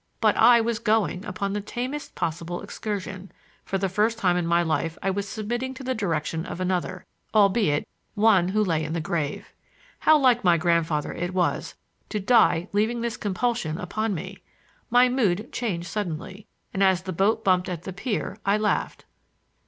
But 0.19 0.35
I 0.35 0.61
was 0.61 0.79
going 0.79 1.23
upon 1.25 1.53
the 1.53 1.61
tamest 1.61 2.15
possible 2.15 2.63
excursion; 2.63 3.31
for 3.63 3.77
the 3.77 3.87
first 3.87 4.17
time 4.17 4.35
in 4.35 4.47
my 4.47 4.63
life 4.63 4.97
I 5.03 5.11
was 5.11 5.29
submitting 5.29 5.75
to 5.75 5.83
the 5.83 5.93
direction 5.93 6.43
of 6.43 6.59
another, 6.59 7.05
—albeit 7.35 7.87
one 8.15 8.47
who 8.47 8.63
lay 8.63 8.83
in 8.83 8.93
the 8.93 8.99
grave. 8.99 9.53
How 9.99 10.17
like 10.17 10.43
my 10.43 10.57
grandfather 10.57 11.13
it 11.13 11.35
was, 11.35 11.75
to 12.09 12.19
die 12.19 12.67
leaving 12.73 13.01
this 13.01 13.15
compulsion 13.15 13.77
upon 13.77 14.15
me! 14.15 14.39
My 14.89 15.07
mood 15.07 15.53
changed 15.53 15.87
suddenly, 15.89 16.47
and 16.73 16.81
as 16.81 17.03
the 17.03 17.13
boat 17.13 17.43
bumped 17.43 17.69
at 17.69 17.83
the 17.83 17.93
pier 17.93 18.39
I 18.43 18.57
laughed. 18.57 19.05